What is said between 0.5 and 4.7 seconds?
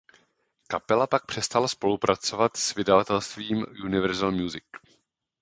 Kapela pak přestala spolupracovat s vydavatelstvím Universal Music.